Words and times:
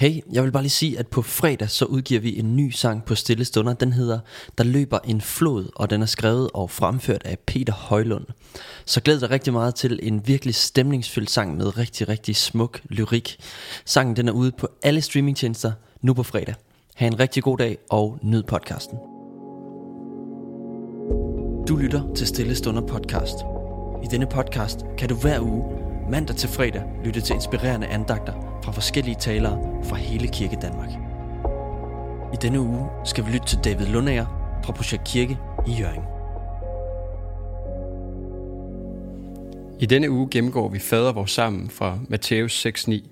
Hey, 0.00 0.20
jeg 0.32 0.44
vil 0.44 0.52
bare 0.52 0.62
lige 0.62 0.70
sige, 0.70 0.98
at 0.98 1.08
på 1.08 1.22
fredag 1.22 1.70
så 1.70 1.84
udgiver 1.84 2.20
vi 2.20 2.38
en 2.38 2.56
ny 2.56 2.70
sang 2.70 3.04
på 3.04 3.14
Stille 3.14 3.44
Stunder. 3.44 3.72
Den 3.72 3.92
hedder 3.92 4.18
Der 4.58 4.64
løber 4.64 4.98
en 5.04 5.20
flod, 5.20 5.68
og 5.76 5.90
den 5.90 6.02
er 6.02 6.06
skrevet 6.06 6.50
og 6.54 6.70
fremført 6.70 7.22
af 7.24 7.38
Peter 7.38 7.72
Højlund. 7.72 8.24
Så 8.84 9.00
glæd 9.00 9.20
dig 9.20 9.30
rigtig 9.30 9.52
meget 9.52 9.74
til 9.74 10.00
en 10.02 10.26
virkelig 10.26 10.54
stemningsfyldt 10.54 11.30
sang 11.30 11.56
med 11.56 11.78
rigtig, 11.78 12.08
rigtig 12.08 12.36
smuk 12.36 12.80
lyrik. 12.88 13.36
Sangen 13.84 14.16
den 14.16 14.28
er 14.28 14.32
ude 14.32 14.52
på 14.52 14.68
alle 14.82 15.00
streamingtjenester 15.00 15.72
nu 16.02 16.14
på 16.14 16.22
fredag. 16.22 16.54
Ha' 16.94 17.06
en 17.06 17.20
rigtig 17.20 17.42
god 17.42 17.58
dag 17.58 17.78
og 17.90 18.18
nyd 18.22 18.42
podcasten. 18.42 18.98
Du 21.68 21.76
lytter 21.76 22.14
til 22.14 22.26
Stille 22.26 22.54
Stunder 22.54 22.82
podcast. 22.82 23.36
I 24.04 24.06
denne 24.10 24.26
podcast 24.26 24.78
kan 24.98 25.08
du 25.08 25.14
hver 25.14 25.40
uge, 25.40 25.79
mandag 26.10 26.36
til 26.36 26.48
fredag, 26.48 26.82
lytte 27.04 27.20
til 27.20 27.34
inspirerende 27.34 27.86
andagter 27.86 28.60
fra 28.64 28.72
forskellige 28.72 29.14
talere 29.14 29.84
fra 29.84 29.96
hele 29.96 30.28
Kirke 30.28 30.58
Danmark. 30.62 30.90
I 32.32 32.36
denne 32.42 32.60
uge 32.60 32.88
skal 33.04 33.26
vi 33.26 33.30
lytte 33.30 33.46
til 33.46 33.58
David 33.64 33.86
Lundager 33.86 34.26
fra 34.64 34.72
Projekt 34.72 35.04
Kirke 35.04 35.38
i 35.66 35.72
Jørgen. 35.72 36.02
I 39.80 39.86
denne 39.86 40.10
uge 40.10 40.28
gennemgår 40.30 40.68
vi 40.68 40.78
fader 40.78 41.12
vores 41.12 41.30
sammen 41.30 41.70
fra 41.70 41.98
Matthæus 42.08 42.66
6.9. 42.66 43.08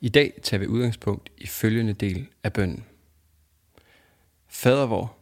I 0.00 0.08
dag 0.08 0.32
tager 0.42 0.58
vi 0.58 0.66
udgangspunkt 0.66 1.30
i 1.38 1.46
følgende 1.46 1.92
del 1.92 2.26
af 2.44 2.52
bønnen. 2.52 2.84
Fader 4.48 4.86
vor, 4.86 5.16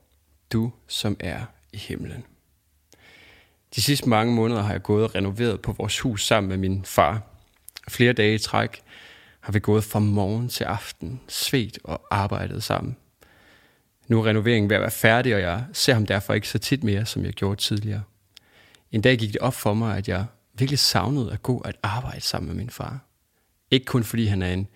du 0.52 0.72
som 0.86 1.16
er 1.20 1.40
i 1.72 1.76
himlen. 1.76 2.24
De 3.76 3.82
sidste 3.82 4.08
mange 4.08 4.34
måneder 4.34 4.62
har 4.62 4.72
jeg 4.72 4.82
gået 4.82 5.04
og 5.04 5.14
renoveret 5.14 5.60
på 5.60 5.72
vores 5.72 6.00
hus 6.00 6.26
sammen 6.26 6.48
med 6.48 6.56
min 6.56 6.84
far. 6.84 7.22
Flere 7.88 8.12
dage 8.12 8.34
i 8.34 8.38
træk 8.38 8.82
har 9.40 9.52
vi 9.52 9.58
gået 9.58 9.84
fra 9.84 9.98
morgen 9.98 10.48
til 10.48 10.64
aften, 10.64 11.20
svedt 11.28 11.78
og 11.84 12.02
arbejdet 12.10 12.62
sammen. 12.62 12.96
Nu 14.08 14.20
er 14.20 14.26
renoveringen 14.26 14.70
ved 14.70 14.76
at 14.76 14.82
være 14.82 14.90
færdig, 14.90 15.34
og 15.34 15.40
jeg 15.40 15.64
ser 15.72 15.94
ham 15.94 16.06
derfor 16.06 16.34
ikke 16.34 16.48
så 16.48 16.58
tit 16.58 16.84
mere, 16.84 17.06
som 17.06 17.24
jeg 17.24 17.32
gjorde 17.32 17.60
tidligere. 17.60 18.02
En 18.92 19.00
dag 19.00 19.18
gik 19.18 19.32
det 19.32 19.40
op 19.40 19.54
for 19.54 19.74
mig, 19.74 19.96
at 19.96 20.08
jeg 20.08 20.26
virkelig 20.54 20.78
savnede 20.78 21.32
at 21.32 21.42
gå 21.42 21.58
at 21.58 21.76
arbejde 21.82 22.20
sammen 22.20 22.46
med 22.46 22.56
min 22.56 22.70
far. 22.70 22.98
Ikke 23.70 23.86
kun 23.86 24.04
fordi 24.04 24.26
han 24.26 24.42
er 24.42 24.52
en 24.52 24.68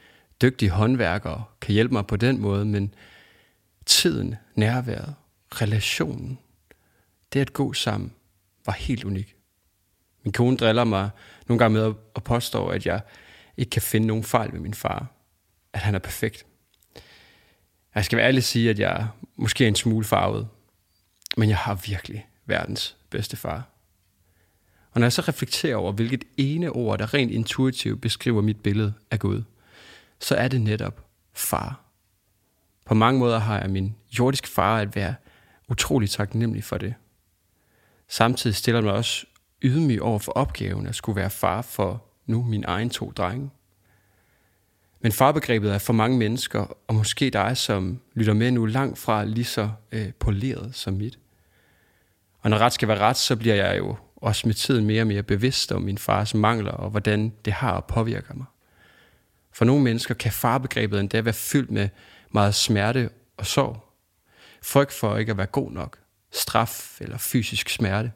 dygtig 0.42 0.69
håndværker 0.69 1.30
og 1.30 1.42
kan 1.61 1.73
hjælpe 1.73 1.95
mig 1.95 2.06
på 2.06 2.17
den 2.17 2.41
måde, 2.41 2.64
men 2.64 2.95
tiden, 3.86 4.34
nærværet, 4.55 5.14
relationen, 5.53 6.39
det 7.33 7.41
at 7.41 7.53
gå 7.53 7.73
sammen, 7.73 8.12
var 8.69 8.74
helt 8.74 9.05
unik. 9.05 9.36
Min 10.24 10.33
kone 10.33 10.56
driller 10.56 10.84
mig 10.84 11.11
nogle 11.47 11.58
gange 11.58 11.78
med 11.78 11.94
at 12.16 12.24
påstå, 12.24 12.66
at 12.66 12.86
jeg 12.86 13.00
ikke 13.56 13.70
kan 13.70 13.83
finde 13.83 14.06
nogen 14.06 14.24
fejl 14.24 14.52
ved 14.52 14.61
min 14.61 14.74
far. 14.74 15.06
At 15.72 15.80
han 15.80 15.94
er 15.94 15.98
perfekt. 15.98 16.47
Jeg 17.94 18.05
skal 18.05 18.16
være 18.16 18.27
ærlig 18.27 18.44
sige, 18.44 18.70
at 18.70 18.78
jeg 18.78 19.08
måske 19.36 19.64
er 19.64 19.69
en 19.69 19.74
smule 19.74 20.05
farvet. 20.05 20.48
Men 21.36 21.48
jeg 21.48 21.58
har 21.58 21.74
virkelig 21.74 22.27
verdens 22.46 22.96
bedste 23.11 23.36
far. 23.36 23.69
Og 24.92 25.00
når 25.00 25.05
jeg 25.05 25.12
så 25.12 25.22
reflekterer 25.22 25.77
over, 25.77 25.92
hvilket 25.92 26.24
ene 26.36 26.70
ord, 26.70 26.98
der 26.98 27.14
rent 27.14 27.33
intuitivt 27.33 28.00
beskriver 28.00 28.42
mit 28.42 28.61
billede 28.61 28.94
af 29.11 29.19
Gud, 29.19 29.42
så 30.20 30.34
er 30.34 30.48
det 30.48 30.61
netop 30.61 31.06
far. 31.33 31.80
På 32.86 32.94
mange 32.94 33.19
måder 33.19 33.39
har 33.39 33.61
jeg 33.61 33.70
min 33.70 33.94
jordiske 34.19 34.48
far 34.48 34.78
at 34.78 34.96
være 34.96 35.14
utrolig 35.69 36.11
taknemmelig 36.11 36.64
for 36.64 36.78
det. 36.78 36.94
Samtidig 38.09 38.56
stiller 38.56 38.81
mig 38.81 38.92
også 38.92 39.27
ydmyg 39.62 40.03
over 40.03 40.19
for 40.19 40.33
opgaven 40.33 40.87
at 40.87 40.95
skulle 40.95 41.17
være 41.17 41.31
far 41.31 41.62
for 41.62 42.05
nu 42.27 42.42
min 42.42 42.64
egen 42.67 42.91
to 42.91 43.12
drenge. 43.17 43.51
Men 45.01 45.12
farbegrebet 45.12 45.73
er 45.73 45.78
for 45.78 45.92
mange 45.92 46.19
mennesker, 46.19 46.77
og 46.89 46.95
måske 46.95 47.31
dig, 47.31 47.56
som 47.56 48.01
lytter 48.14 48.33
med 48.33 48.51
nu, 48.51 48.67
langt 48.67 48.98
fra 48.98 49.25
lige 49.25 49.45
så 49.45 49.70
øh, 49.92 50.12
poleret 50.12 50.75
som 50.75 50.95
mit. 50.95 51.19
Og 52.41 52.51
når 52.51 52.59
ret 52.59 52.73
skal 52.73 52.89
være 52.89 52.98
ret, 52.98 53.17
så 53.17 53.36
bliver 53.36 53.55
jeg 53.55 53.79
jo 53.79 53.97
også 54.17 54.46
med 54.46 54.55
tiden 54.55 54.86
mere 54.86 55.02
og 55.02 55.07
mere 55.07 55.23
bevidst 55.23 55.73
om 55.73 55.83
min 55.83 55.98
fars 55.98 56.35
mangler, 56.35 56.73
og 56.73 56.90
hvordan 56.90 57.33
det 57.45 57.52
har 57.52 57.73
og 57.73 57.85
påvirker 57.85 58.35
mig. 58.35 58.46
For 59.52 59.64
nogle 59.64 59.85
mennesker 59.85 60.14
kan 60.14 60.33
farbegrebet 60.33 61.01
endda 61.01 61.20
være 61.20 61.35
fyldt 61.35 61.70
med 61.70 61.89
meget 62.30 62.55
smerte 62.55 63.11
og 63.36 63.46
sorg. 63.46 63.85
Frygt 64.63 64.92
for 64.92 65.17
ikke 65.17 65.30
at 65.30 65.39
være 65.39 65.46
god 65.46 65.70
nok, 65.70 65.98
straf 66.30 67.00
eller 67.00 67.18
fysisk 67.18 67.68
smerte. 67.68 68.12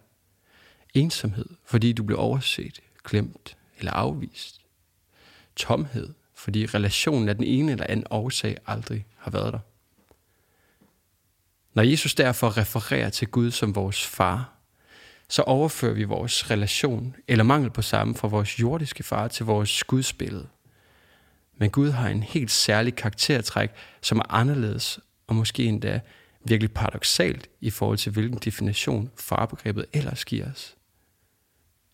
Ensomhed, 0.95 1.47
fordi 1.65 1.93
du 1.93 2.03
blev 2.03 2.19
overset, 2.19 2.81
glemt 3.05 3.57
eller 3.79 3.93
afvist. 3.93 4.61
Tomhed, 5.57 6.15
fordi 6.35 6.67
relationen 6.67 7.29
af 7.29 7.35
den 7.35 7.45
ene 7.45 7.73
eller 7.73 7.87
anden 7.89 8.07
årsag 8.11 8.57
aldrig 8.67 9.07
har 9.17 9.31
været 9.31 9.53
der. 9.53 9.59
Når 11.75 11.83
Jesus 11.83 12.15
derfor 12.15 12.57
refererer 12.57 13.11
til 13.11 13.29
Gud 13.29 13.51
som 13.51 13.75
vores 13.75 14.07
far, 14.07 14.53
så 15.29 15.43
overfører 15.43 15.95
vi 15.95 16.05
vores 16.05 16.51
relation, 16.51 17.17
eller 17.29 17.45
mangel 17.45 17.71
på 17.71 17.83
samme, 17.83 18.15
fra 18.15 18.29
vores 18.29 18.61
jordiske 18.61 19.03
far 19.03 19.29
til 19.29 19.47
vores 19.47 19.85
gudsbillede. 19.85 20.49
Men 21.57 21.71
Gud 21.71 21.91
har 21.91 22.09
en 22.09 22.23
helt 22.23 22.51
særlig 22.51 22.97
karaktertræk, 22.97 23.71
som 24.01 24.19
er 24.19 24.33
anderledes, 24.35 25.01
og 25.27 25.35
måske 25.35 25.65
endda 25.65 26.01
virkelig 26.45 26.73
paradoxalt 26.73 27.51
i 27.61 27.71
forhold 27.71 27.99
til, 27.99 28.13
hvilken 28.13 28.39
definition 28.39 29.11
farbegrebet 29.17 29.87
ellers 29.93 30.25
giver 30.25 30.51
os. 30.51 30.77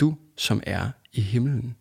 Du, 0.00 0.16
som 0.36 0.62
er 0.66 0.90
i 1.12 1.20
himlen. 1.20 1.76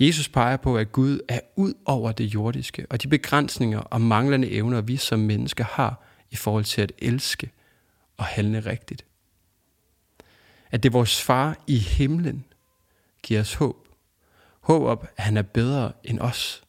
Jesus 0.00 0.28
peger 0.28 0.56
på, 0.56 0.76
at 0.76 0.92
Gud 0.92 1.20
er 1.28 1.40
ud 1.56 1.74
over 1.84 2.12
det 2.12 2.24
jordiske, 2.24 2.86
og 2.90 3.02
de 3.02 3.08
begrænsninger 3.08 3.78
og 3.78 4.00
manglende 4.00 4.50
evner, 4.50 4.80
vi 4.80 4.96
som 4.96 5.18
mennesker 5.18 5.64
har 5.64 6.02
i 6.30 6.36
forhold 6.36 6.64
til 6.64 6.82
at 6.82 6.92
elske 6.98 7.50
og 8.16 8.24
handle 8.24 8.60
rigtigt. 8.60 9.04
At 10.70 10.82
det 10.82 10.88
er 10.88 10.92
vores 10.92 11.22
far 11.22 11.64
i 11.66 11.78
himlen 11.78 12.44
giver 13.22 13.40
os 13.40 13.54
håb. 13.54 13.88
Håb 14.60 14.82
op, 14.82 15.06
at 15.16 15.24
han 15.24 15.36
er 15.36 15.42
bedre 15.42 15.92
end 16.04 16.20
os, 16.20 16.64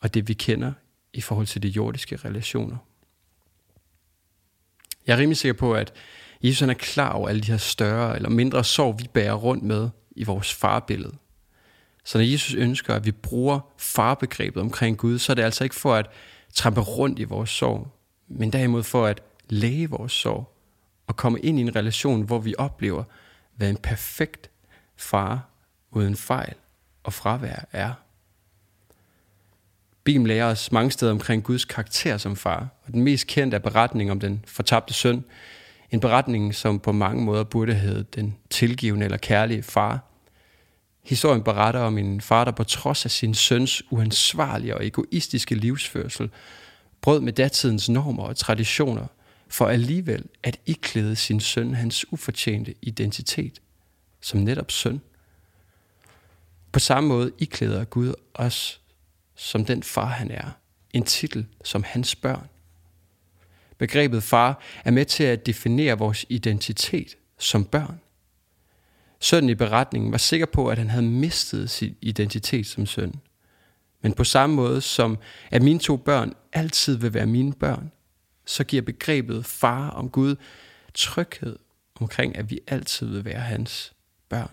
og 0.00 0.14
det 0.14 0.28
vi 0.28 0.34
kender 0.34 0.72
i 1.12 1.20
forhold 1.20 1.46
til 1.46 1.62
de 1.62 1.68
jordiske 1.68 2.16
relationer. 2.16 2.76
Jeg 5.06 5.14
er 5.14 5.18
rimelig 5.18 5.36
sikker 5.36 5.58
på, 5.58 5.74
at 5.74 5.92
Jesus 6.42 6.62
er 6.68 6.74
klar 6.74 7.12
over 7.12 7.28
alle 7.28 7.40
de 7.40 7.50
her 7.50 7.58
større 7.58 8.16
eller 8.16 8.28
mindre 8.28 8.64
sorg, 8.64 8.98
vi 8.98 9.08
bærer 9.12 9.34
rundt 9.34 9.62
med 9.62 9.88
i 10.16 10.24
vores 10.24 10.54
farbillede. 10.54 11.14
Så 12.04 12.18
når 12.18 12.24
Jesus 12.24 12.54
ønsker, 12.54 12.94
at 12.94 13.06
vi 13.06 13.12
bruger 13.12 13.60
farbegrebet 13.78 14.62
omkring 14.62 14.98
Gud, 14.98 15.18
så 15.18 15.32
er 15.32 15.34
det 15.34 15.42
altså 15.42 15.64
ikke 15.64 15.76
for 15.76 15.94
at 15.94 16.06
trampe 16.54 16.80
rundt 16.80 17.18
i 17.18 17.24
vores 17.24 17.50
sorg, 17.50 17.88
men 18.28 18.52
derimod 18.52 18.82
for 18.82 19.06
at 19.06 19.22
læge 19.48 19.90
vores 19.90 20.12
sorg 20.12 20.52
og 21.06 21.16
komme 21.16 21.40
ind 21.40 21.58
i 21.58 21.62
en 21.62 21.76
relation, 21.76 22.22
hvor 22.22 22.38
vi 22.38 22.54
oplever, 22.58 23.04
hvad 23.56 23.70
en 23.70 23.76
perfekt 23.76 24.50
far 24.96 25.48
uden 25.90 26.16
fejl 26.16 26.54
og 27.04 27.12
fravær 27.12 27.64
er. 27.72 27.92
Bibelen 30.06 30.26
lærer 30.26 30.46
os 30.46 30.72
mange 30.72 30.90
steder 30.90 31.12
omkring 31.12 31.44
Guds 31.44 31.64
karakter 31.64 32.18
som 32.18 32.36
far, 32.36 32.68
og 32.86 32.92
den 32.92 33.02
mest 33.02 33.26
kendte 33.26 33.54
er 33.54 33.58
beretningen 33.58 34.10
om 34.10 34.20
den 34.20 34.44
fortabte 34.46 34.94
søn. 34.94 35.24
En 35.90 36.00
beretning, 36.00 36.54
som 36.54 36.80
på 36.80 36.92
mange 36.92 37.24
måder 37.24 37.44
burde 37.44 37.74
hedde 37.74 38.04
den 38.14 38.36
tilgivende 38.50 39.04
eller 39.04 39.18
kærlige 39.18 39.62
far. 39.62 40.04
Historien 41.02 41.42
beretter 41.42 41.80
om 41.80 41.98
en 41.98 42.20
far, 42.20 42.44
der 42.44 42.52
på 42.52 42.64
trods 42.64 43.04
af 43.04 43.10
sin 43.10 43.34
søns 43.34 43.82
uansvarlige 43.90 44.76
og 44.76 44.86
egoistiske 44.86 45.54
livsførsel, 45.54 46.30
brød 47.00 47.20
med 47.20 47.32
datidens 47.32 47.88
normer 47.88 48.22
og 48.22 48.36
traditioner, 48.36 49.06
for 49.48 49.66
alligevel 49.66 50.24
at 50.42 50.60
iklæde 50.66 51.16
sin 51.16 51.40
søn 51.40 51.74
hans 51.74 52.12
ufortjente 52.12 52.74
identitet 52.82 53.60
som 54.20 54.40
netop 54.40 54.70
søn. 54.70 55.00
På 56.72 56.78
samme 56.78 57.08
måde 57.08 57.32
iklæder 57.38 57.84
Gud 57.84 58.14
os 58.34 58.80
som 59.36 59.64
den 59.64 59.82
far 59.82 60.06
han 60.06 60.30
er, 60.30 60.50
en 60.92 61.02
titel 61.02 61.46
som 61.64 61.82
hans 61.82 62.16
børn. 62.16 62.48
Begrebet 63.78 64.22
far 64.22 64.60
er 64.84 64.90
med 64.90 65.04
til 65.04 65.24
at 65.24 65.46
definere 65.46 65.98
vores 65.98 66.26
identitet 66.28 67.16
som 67.38 67.64
børn. 67.64 68.00
Sønnen 69.20 69.50
i 69.50 69.54
beretningen 69.54 70.12
var 70.12 70.18
sikker 70.18 70.46
på, 70.46 70.68
at 70.68 70.78
han 70.78 70.90
havde 70.90 71.06
mistet 71.06 71.70
sin 71.70 71.96
identitet 72.00 72.66
som 72.66 72.86
søn. 72.86 73.14
Men 74.02 74.12
på 74.12 74.24
samme 74.24 74.56
måde 74.56 74.80
som 74.80 75.18
at 75.50 75.62
mine 75.62 75.78
to 75.78 75.96
børn 75.96 76.32
altid 76.52 76.96
vil 76.96 77.14
være 77.14 77.26
mine 77.26 77.52
børn, 77.52 77.92
så 78.46 78.64
giver 78.64 78.82
begrebet 78.82 79.46
far 79.46 79.90
om 79.90 80.10
Gud 80.10 80.36
tryghed 80.94 81.58
omkring, 82.00 82.36
at 82.36 82.50
vi 82.50 82.60
altid 82.66 83.06
vil 83.06 83.24
være 83.24 83.40
hans 83.40 83.92
børn. 84.28 84.50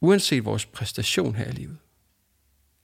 Uanset 0.00 0.44
vores 0.44 0.66
præstation 0.66 1.34
her 1.34 1.44
i 1.44 1.52
livet. 1.52 1.78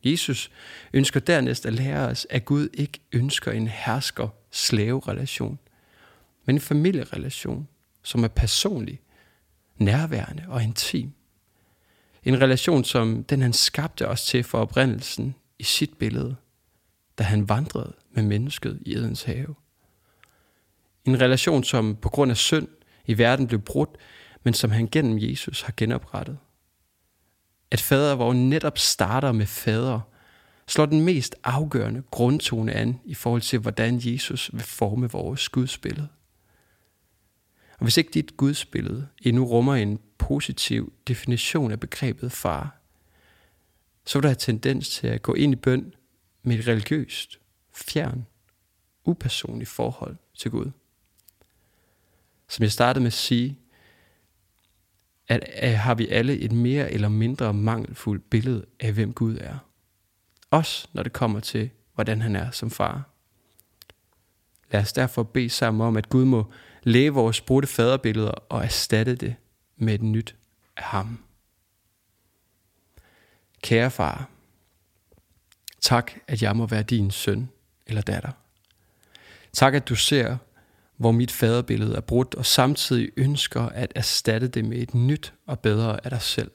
Jesus 0.05 0.50
ønsker 0.93 1.20
dernæst 1.20 1.67
at 1.67 1.73
lære 1.73 2.08
os, 2.08 2.26
at 2.31 2.44
Gud 2.44 2.69
ikke 2.75 3.00
ønsker 3.12 3.52
en 3.52 3.69
hersker-slave-relation, 3.69 5.58
men 6.44 6.56
en 6.56 6.61
familierelation, 6.61 7.69
som 8.02 8.25
er 8.25 8.29
personlig, 8.29 9.00
nærværende 9.76 10.44
og 10.49 10.62
intim. 10.62 11.12
En 12.25 12.41
relation, 12.41 12.85
som 12.85 13.25
den 13.25 13.43
han 13.43 13.52
skabte 13.52 14.08
os 14.08 14.25
til 14.25 14.44
for 14.44 14.58
oprindelsen 14.58 15.35
i 15.58 15.64
sit 15.64 15.99
billede, 15.99 16.37
da 17.19 17.25
han 17.25 17.49
vandrede 17.49 17.93
med 18.11 18.23
mennesket 18.23 18.79
i 18.87 18.94
Edens 18.94 19.23
have. 19.23 19.55
En 21.05 21.20
relation, 21.20 21.64
som 21.64 21.96
på 21.96 22.08
grund 22.08 22.31
af 22.31 22.37
synd 22.37 22.69
i 23.06 23.19
verden 23.19 23.46
blev 23.46 23.61
brudt, 23.61 23.91
men 24.43 24.55
som 24.55 24.70
han 24.70 24.88
gennem 24.93 25.19
Jesus 25.19 25.62
har 25.62 25.75
genoprettet. 25.76 26.38
At 27.70 27.81
fader, 27.81 28.14
hvor 28.14 28.32
netop 28.32 28.78
starter 28.78 29.32
med 29.32 29.46
fader, 29.46 30.00
slår 30.67 30.87
den 30.87 31.00
mest 31.00 31.34
afgørende 31.44 32.02
grundtone 32.11 32.72
an 32.72 33.00
i 33.05 33.14
forhold 33.14 33.43
til, 33.43 33.58
hvordan 33.58 34.00
Jesus 34.05 34.50
vil 34.52 34.62
forme 34.62 35.11
vores 35.11 35.49
gudsbillede. 35.49 36.08
Og 37.78 37.84
hvis 37.84 37.96
ikke 37.96 38.11
dit 38.11 38.37
gudsbillede 38.37 39.08
endnu 39.22 39.44
rummer 39.44 39.75
en 39.75 40.00
positiv 40.19 40.93
definition 41.08 41.72
af 41.72 41.81
begrebet 41.81 42.32
far, 42.32 42.76
så 44.05 44.19
vil 44.19 44.22
der 44.22 44.28
have 44.28 44.37
tendens 44.37 44.90
til 44.90 45.06
at 45.06 45.22
gå 45.22 45.34
ind 45.34 45.52
i 45.52 45.56
bøn 45.56 45.94
med 46.43 46.58
et 46.58 46.69
religiøst, 46.69 47.38
fjern, 47.72 48.26
upersonligt 49.05 49.70
forhold 49.70 50.17
til 50.34 50.50
Gud. 50.50 50.70
Som 52.49 52.62
jeg 52.62 52.72
startede 52.72 53.02
med 53.02 53.06
at 53.06 53.12
sige, 53.12 53.58
at, 55.31 55.44
at 55.44 55.79
har 55.79 55.94
vi 55.94 56.09
alle 56.09 56.38
et 56.38 56.53
mere 56.53 56.93
eller 56.93 57.09
mindre 57.09 57.55
mangelfuldt 57.55 58.31
billede 58.31 58.67
af, 58.81 58.93
hvem 58.93 59.12
Gud 59.12 59.38
er. 59.41 59.59
Også 60.50 60.88
når 60.93 61.03
det 61.03 61.12
kommer 61.12 61.41
til, 61.41 61.71
hvordan 61.94 62.23
han 62.23 62.37
er 62.37 62.50
som 62.50 62.71
far. 62.71 63.11
Lad 64.71 64.81
os 64.81 64.93
derfor 64.93 65.23
bede 65.23 65.50
sammen 65.50 65.87
om, 65.87 65.97
at 65.97 66.09
Gud 66.09 66.25
må 66.25 66.53
læge 66.82 67.11
vores 67.11 67.41
brudte 67.41 67.69
faderbilleder 67.69 68.31
og 68.31 68.65
erstatte 68.65 69.15
det 69.15 69.37
med 69.77 69.94
et 69.94 70.03
nyt 70.03 70.37
af 70.77 70.82
ham. 70.82 71.25
Kære 73.62 73.91
far, 73.91 74.29
tak 75.81 76.12
at 76.29 76.43
jeg 76.43 76.56
må 76.56 76.67
være 76.67 76.82
din 76.82 77.11
søn 77.11 77.50
eller 77.87 78.03
datter. 78.03 78.31
Tak 79.53 79.75
at 79.75 79.88
du 79.88 79.94
ser, 79.94 80.37
hvor 81.00 81.12
mit 81.12 81.31
faderbillede 81.31 81.97
er 81.97 82.00
brudt, 82.00 82.35
og 82.35 82.47
samtidig 82.47 83.11
ønsker 83.17 83.61
at 83.61 83.93
erstatte 83.94 84.49
det 84.49 84.64
med 84.64 84.79
et 84.79 84.94
nyt 84.94 85.35
og 85.47 85.61
bedre 85.61 86.05
af 86.05 86.11
dig 86.11 86.23
selv. 86.23 86.50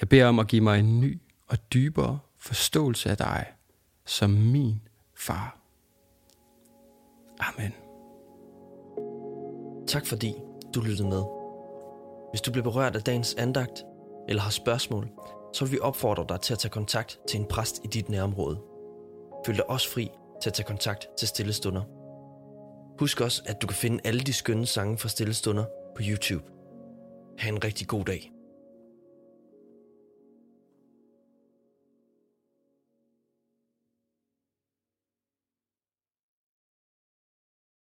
Jeg 0.00 0.08
beder 0.08 0.26
om 0.26 0.38
at 0.38 0.46
give 0.46 0.62
mig 0.62 0.78
en 0.78 1.00
ny 1.00 1.20
og 1.46 1.72
dybere 1.72 2.18
forståelse 2.38 3.10
af 3.10 3.16
dig 3.16 3.46
som 4.06 4.30
min 4.30 4.80
far. 5.14 5.58
Amen. 7.38 7.72
Tak 9.86 10.06
fordi 10.06 10.34
du 10.74 10.80
lyttede 10.80 11.08
med. 11.08 11.22
Hvis 12.32 12.40
du 12.40 12.52
blev 12.52 12.64
berørt 12.64 12.96
af 12.96 13.02
dagens 13.02 13.34
andagt, 13.34 13.84
eller 14.28 14.42
har 14.42 14.50
spørgsmål, 14.50 15.08
så 15.54 15.64
vil 15.64 15.72
vi 15.72 15.78
opfordre 15.78 16.24
dig 16.28 16.40
til 16.40 16.52
at 16.52 16.58
tage 16.58 16.70
kontakt 16.70 17.18
til 17.28 17.40
en 17.40 17.46
præst 17.46 17.80
i 17.84 17.86
dit 17.86 18.08
nærområde. 18.08 18.60
Føl 19.46 19.56
dig 19.56 19.70
også 19.70 19.90
fri 19.90 20.10
til 20.42 20.50
at 20.50 20.54
tage 20.54 20.66
kontakt 20.66 21.08
til 21.18 21.28
Stillestunder. 21.28 21.97
Husk 22.98 23.20
også, 23.20 23.42
at 23.46 23.62
du 23.62 23.66
kan 23.66 23.76
finde 23.76 24.00
alle 24.04 24.20
de 24.20 24.32
skønne 24.32 24.66
sange 24.66 24.98
fra 24.98 25.08
Stillestunder 25.08 25.64
på 25.96 26.02
YouTube. 26.08 26.44
Ha' 27.38 27.48
en 27.48 27.64
rigtig 27.64 27.86
god 27.86 28.04
dag. 28.04 28.30